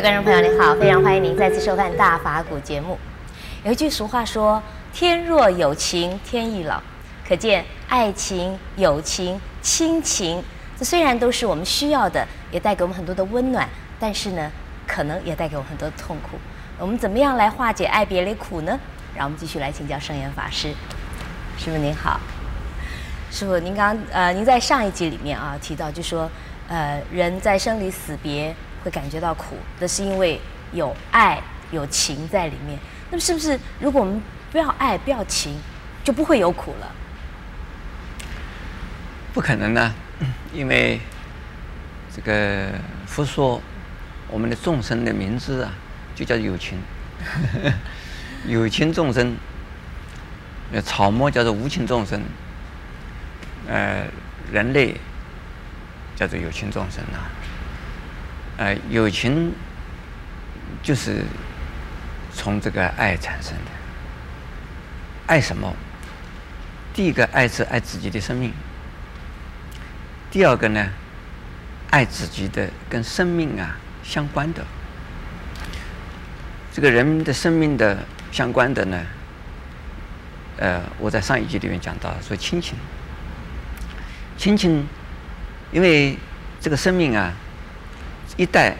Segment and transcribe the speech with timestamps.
[0.00, 2.98] 观众朋友，您好，非常欢迎您再次收看《大法古》节目。
[3.64, 4.62] 有一句俗话说
[4.94, 6.80] ：“天若有情天亦老”，
[7.28, 10.42] 可见爱情、友情、亲情，
[10.78, 13.68] 这虽然都是我们需要的，也带给我们很多的温暖，
[13.98, 14.50] 但是呢，
[14.86, 16.38] 可能也带给我们很多的痛苦。
[16.78, 18.80] 我们怎么样来化解爱别离苦呢？
[19.14, 20.70] 让我们继续来请教圣严法师。
[21.58, 22.18] 师傅您好，
[23.30, 26.30] 师傅您刚呃，您在上一集里面啊提到，就说
[26.68, 30.40] 呃，人在生离死别会感觉到苦，那是因为
[30.72, 32.78] 有爱有情在里面。
[33.10, 34.22] 那么是不是如果我们
[34.52, 35.58] 不要爱不要情，
[36.04, 36.92] 就不会有苦了？
[39.32, 39.94] 不可能呢，
[40.52, 41.00] 因为
[42.14, 42.70] 这个
[43.06, 43.60] 佛说
[44.28, 45.72] 我们的众生的名字啊，
[46.14, 46.78] 就叫有情，
[48.46, 49.36] 有情众生。
[50.72, 52.22] 那草木叫做无情众生，
[53.66, 54.06] 呃，
[54.52, 54.94] 人类
[56.14, 57.26] 叫做有情众生啊。
[58.60, 59.54] 呃，友情
[60.82, 61.24] 就是。
[62.32, 63.70] 从这个爱产生的，
[65.26, 65.74] 爱什么？
[66.94, 68.52] 第一个爱是爱自己的生命，
[70.30, 70.90] 第二个呢，
[71.90, 74.64] 爱自己的跟生命啊相关的，
[76.72, 77.98] 这个人的生命的
[78.30, 79.04] 相关的呢，
[80.56, 82.78] 呃，我在上一集里面讲到说亲情，
[84.38, 84.86] 亲情，
[85.72, 86.16] 因为
[86.60, 87.34] 这个生命啊，
[88.40, 88.74] 一代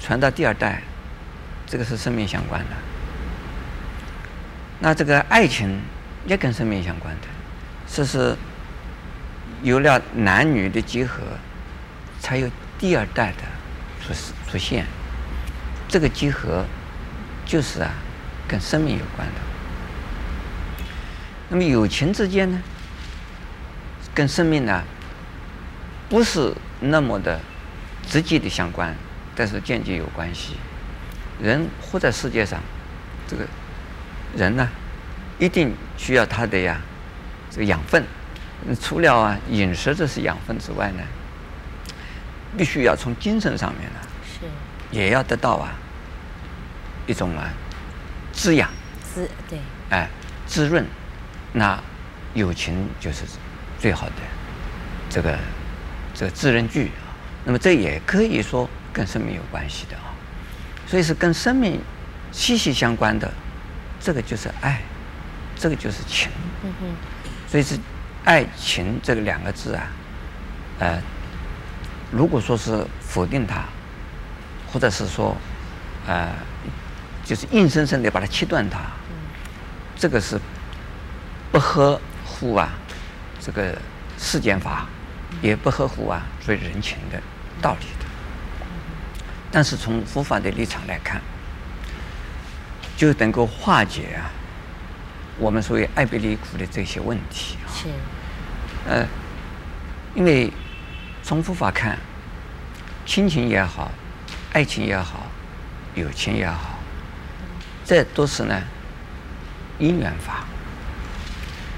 [0.00, 0.82] 传到第二代。
[1.64, 2.70] 这个是生命相关的，
[4.80, 5.80] 那这个爱情
[6.26, 7.28] 也跟生命相关的，
[7.86, 8.36] 这是
[9.62, 11.22] 有了男女的结合，
[12.18, 13.44] 才有第二代的
[14.04, 14.12] 出
[14.50, 14.84] 出现。
[15.86, 16.64] 这个结合
[17.46, 17.92] 就是啊，
[18.48, 19.34] 跟生命有关的。
[21.50, 22.60] 那么友情之间呢，
[24.12, 24.82] 跟生命呢，
[26.08, 27.40] 不是那么的
[28.08, 28.94] 直接的相关，
[29.34, 30.56] 但是间接有关系。
[31.40, 32.60] 人活在世界上，
[33.26, 33.46] 这个
[34.36, 34.68] 人呢，
[35.38, 36.80] 一定需要他的呀，
[37.50, 38.04] 这个养分。
[38.80, 41.02] 除了啊饮食这是养分之外呢，
[42.58, 44.46] 必须要从精神上面呢，是
[44.90, 45.72] 也要得到啊
[47.06, 47.48] 一种啊
[48.32, 48.68] 滋养。
[49.02, 49.58] 滋对。
[49.88, 50.08] 哎，
[50.46, 50.84] 滋润，
[51.54, 51.82] 那
[52.34, 53.24] 友情就是
[53.78, 54.12] 最好的
[55.08, 55.38] 这个
[56.14, 56.90] 这个滋润剂。
[57.44, 60.14] 那么这也可以说跟生命有关系的啊。
[60.86, 61.80] 所以是跟生命
[62.32, 63.32] 息息相关的，
[64.00, 64.80] 这个就是爱，
[65.56, 66.30] 这个就是情。
[66.64, 66.86] 嗯哼。
[67.46, 67.78] 所以是
[68.24, 69.86] 爱情这个两个字啊，
[70.78, 71.02] 呃，
[72.12, 73.64] 如果说是否定它，
[74.72, 75.36] 或者是说，
[76.06, 76.28] 呃，
[77.24, 78.80] 就是硬生生的把它切断它，
[79.96, 80.38] 这个是
[81.50, 82.70] 不合乎啊
[83.40, 83.76] 这个
[84.16, 84.86] 世间法，
[85.42, 87.20] 也不合乎啊所谓人情的
[87.62, 88.06] 道理的。
[89.50, 91.20] 但是从佛法的立场来看，
[92.96, 94.30] 就能够化解啊，
[95.38, 97.56] 我们所谓爱别离苦的这些问题。
[97.72, 97.88] 是。
[98.88, 99.06] 呃，
[100.14, 100.52] 因为
[101.22, 101.98] 从佛法看，
[103.04, 103.90] 亲情也好，
[104.52, 105.26] 爱情也好，
[105.94, 106.78] 友情也好，
[107.84, 108.62] 这都是呢
[109.78, 110.44] 因缘法。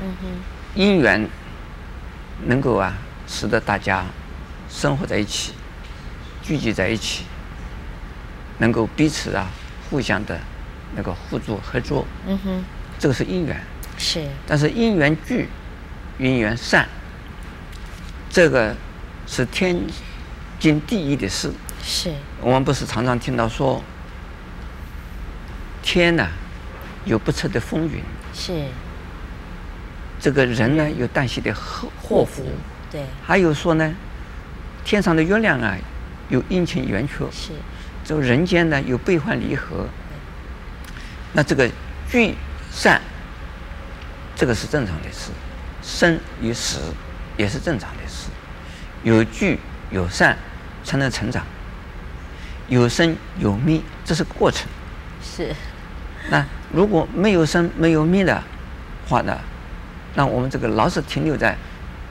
[0.00, 0.28] 嗯哼。
[0.74, 1.28] 因缘
[2.44, 2.92] 能够啊，
[3.26, 4.04] 使得大家
[4.68, 5.52] 生活在一起，
[6.42, 7.24] 聚集在一起。
[8.58, 9.50] 能够彼此啊，
[9.90, 10.40] 互相的，
[10.94, 12.64] 那个互助合作，嗯哼，
[12.98, 13.60] 这个是因缘，
[13.98, 14.26] 是。
[14.46, 15.48] 但是因缘聚，
[16.18, 16.88] 因缘散，
[18.30, 18.74] 这个
[19.26, 19.78] 是天
[20.58, 21.52] 经地义的事。
[21.84, 22.14] 是。
[22.40, 23.82] 我们不是常常听到说，
[25.82, 26.26] 天呐，
[27.04, 28.02] 有不测的风云。
[28.32, 28.64] 是。
[30.18, 32.42] 这个人呢，有旦夕的祸祸福。
[32.96, 33.04] 对。
[33.22, 33.94] 还有说呢，
[34.86, 35.76] 天上的月亮啊，
[36.30, 37.24] 有阴晴圆缺。
[37.30, 37.52] 是。
[38.02, 39.86] 这个人间呢，有悲欢离合，
[41.34, 41.68] 那这个
[42.08, 42.34] 聚
[42.70, 43.02] 散，
[44.34, 45.30] 这个是正常的事，
[45.82, 46.78] 生与死
[47.36, 48.28] 也是正常的事，
[49.02, 49.58] 有聚
[49.90, 50.38] 有散
[50.84, 51.44] 才能成长，
[52.68, 54.68] 有生有灭，这是过程。
[55.20, 55.52] 是。
[56.30, 58.40] 那如果没有生没有灭的
[59.08, 59.36] 话呢，
[60.14, 61.56] 那我们这个老是停留在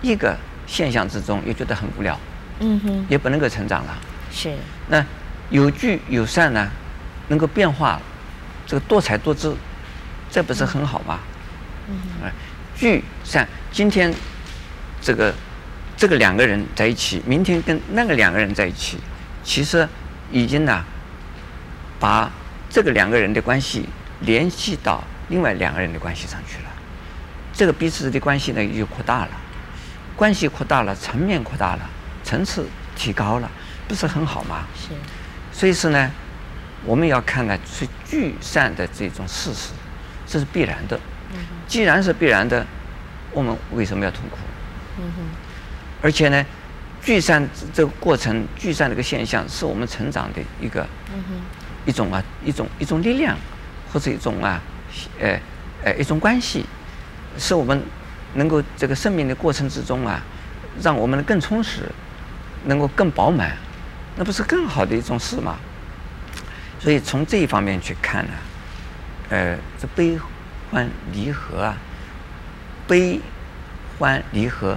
[0.00, 0.34] 一个
[0.72, 2.18] 现象之中，也觉得很无聊。
[2.60, 3.06] 嗯哼。
[3.10, 3.98] 也不能够成长了。
[4.32, 4.54] 是。
[4.88, 5.04] 那。
[5.50, 6.70] 有聚有散呢，
[7.28, 8.00] 能够变化，
[8.66, 9.54] 这个多才多姿，
[10.30, 11.18] 这不是很好吗？
[11.90, 12.32] 嗯。
[12.74, 14.10] 聚散，今天
[15.02, 15.34] 这个
[15.94, 18.96] 这个两个人在一起，明天跟那个两个人在一起，
[19.44, 19.86] 其实
[20.30, 20.82] 已经呢，
[22.00, 22.30] 把
[22.70, 23.86] 这个两个人的关系
[24.20, 26.70] 联系到另外两个人的关系上去了。
[27.52, 29.30] 这个彼此的关系呢，又扩大了，
[30.16, 31.90] 关系扩大了，层面扩大了，
[32.22, 33.50] 层次提高了，
[33.88, 34.66] 不是很好吗？
[34.76, 34.90] 是。
[35.52, 36.10] 所以是呢，
[36.84, 39.72] 我们要看看是聚散的这种事实，
[40.26, 40.98] 这是必然的。
[41.66, 42.66] 既然是必然的，
[43.32, 44.36] 我们为什么要痛苦？
[44.98, 45.24] 嗯哼
[46.02, 46.44] 而且呢，
[47.02, 50.86] 聚散这个过程，聚散这个现象，是我们成长的一个
[51.86, 53.36] 一种啊，一种一种力量，
[53.90, 54.60] 或者一种啊，
[55.18, 55.38] 呃
[55.84, 56.66] 呃一种关系，
[57.38, 57.82] 是我们
[58.34, 60.22] 能够这个生命的过程之中啊，
[60.80, 61.82] 让我们更充实，
[62.64, 63.56] 能够更饱满，
[64.16, 65.56] 那不是更好的一种事吗？
[66.78, 68.32] 所以从这一方面去看呢，
[69.30, 70.18] 呃，这悲
[70.70, 71.76] 欢离合啊，
[72.88, 73.20] 悲
[73.98, 74.76] 欢离合，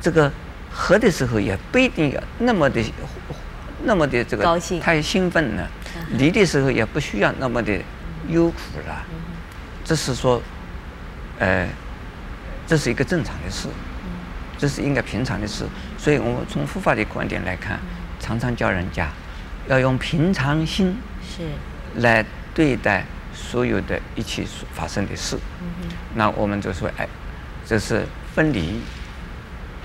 [0.00, 0.30] 这个
[0.70, 2.82] 合的时候也不一定要那么的
[3.84, 5.66] 那么的这个太兴奋了，
[6.10, 7.80] 离的时候也不需要那么的
[8.28, 9.04] 忧苦了，
[9.84, 10.42] 这是说，
[11.38, 11.66] 呃，
[12.72, 13.68] 这是一个正常的事，
[14.56, 15.66] 这是应该平常的事。
[15.98, 17.78] 所以我们从佛法的观点来看，
[18.18, 19.10] 常常教人家
[19.68, 20.96] 要用平常心。
[21.20, 21.42] 是，
[21.96, 22.24] 来
[22.54, 23.04] 对待
[23.34, 27.06] 所有的一切所发生的事，嗯、那我们就说，哎，
[27.66, 28.80] 这是分离，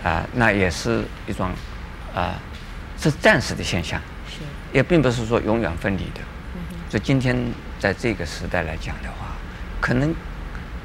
[0.02, 1.50] 啊、呃，那也是一种，
[2.16, 2.36] 啊、呃，
[2.98, 4.00] 是暂时的现象，
[4.30, 4.38] 是，
[4.72, 6.22] 也并不是说永远分离的。
[6.56, 7.36] 嗯、所以今天
[7.82, 9.36] 在这个时代来讲的话，
[9.82, 10.16] 可能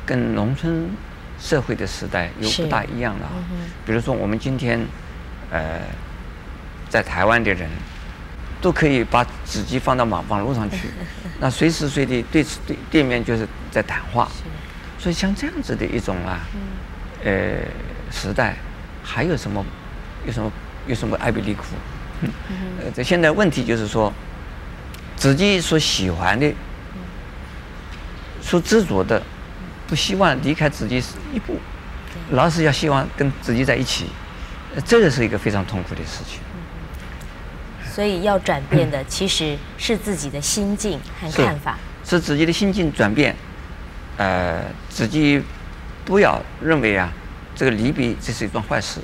[0.05, 0.91] 跟农村
[1.43, 3.29] 社会的时代又不大一样了。
[3.51, 4.81] 嗯、比如说我们今天，
[5.51, 5.81] 呃，
[6.89, 7.69] 在台湾的人。
[8.63, 10.89] 都可以把纸机放到网网络上去，
[11.41, 14.31] 那随时随地对对对面就是在谈话，
[15.01, 16.47] 所以像这样子的一种啊，
[17.25, 17.59] 呃
[18.13, 18.55] 时代，
[19.03, 19.67] 还有什么
[20.25, 20.53] 有什么
[20.87, 21.65] 有什么爱别离苦？
[22.79, 24.13] 呃，这 现在问题就是说，
[25.17, 26.55] 自己所喜欢的、
[28.41, 29.21] 所执着的，
[29.87, 31.03] 不希望离开自己
[31.33, 31.59] 一步，
[32.31, 34.07] 老是要希望跟自己在一起，
[34.85, 36.41] 这个是一个非常痛苦的事情。
[37.91, 43.37] 所以要转变的其实是自己的心境和看法，是，是自己的心境转变，
[44.17, 45.43] 呃，自己
[46.05, 47.13] 不要认为啊，
[47.55, 48.99] 这个离别这是一桩坏事，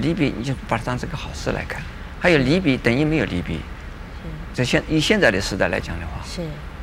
[0.00, 1.80] 离别你就把它当成个好事来看。
[2.18, 3.58] 还有离别等于没有离别，
[4.52, 6.42] 这现以现在的时代来讲的话，是，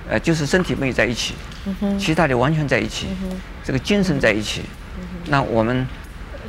[0.09, 1.33] 呃，就是身体没有在一起，
[1.81, 4.61] 嗯、其他的完全在一起，嗯、这个精神在一起，
[4.97, 5.87] 嗯、那我们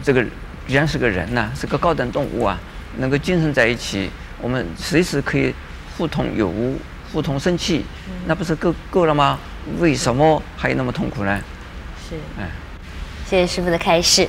[0.02, 0.24] 这个
[0.66, 2.58] 既然是个人呐、啊，是个高等动物啊，
[2.98, 4.10] 能够精神在一起。
[4.42, 5.54] 我们随时可以
[5.96, 6.76] 互通有无，
[7.12, 7.84] 互通生气，
[8.26, 9.38] 那不是够够了吗？
[9.78, 11.40] 为什么还有那么痛苦呢？
[12.08, 12.44] 是，嗯，
[13.24, 14.28] 谢谢师傅的开示。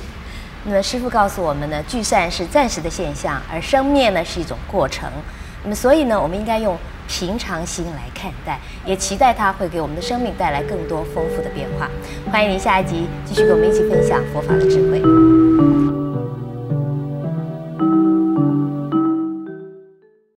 [0.64, 5.10] 那么师傅告诉我们呢，聚散是暂时的现象，而生灭呢是一种过程。
[5.62, 6.76] 那么所以呢，我们应该用
[7.08, 11.88] 平常心来看待，也期待它会给我们的生命带来更多丰富的变化。
[12.30, 15.35] 欢迎您下一集继续跟我们一起分享佛法的智慧。